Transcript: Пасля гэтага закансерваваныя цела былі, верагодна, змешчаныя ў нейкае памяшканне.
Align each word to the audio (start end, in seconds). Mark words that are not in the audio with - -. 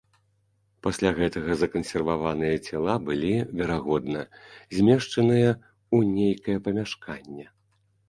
Пасля 0.85 1.11
гэтага 1.19 1.57
закансерваваныя 1.59 2.55
цела 2.67 2.97
былі, 3.11 3.31
верагодна, 3.61 4.27
змешчаныя 4.81 5.49
ў 5.55 5.97
нейкае 6.19 6.57
памяшканне. 6.69 7.45